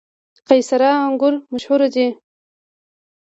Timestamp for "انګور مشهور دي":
1.05-2.07